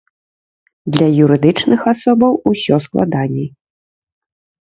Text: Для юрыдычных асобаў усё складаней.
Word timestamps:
Для 0.93 1.07
юрыдычных 1.25 1.81
асобаў 1.93 2.31
усё 2.51 2.75
складаней. 2.87 3.47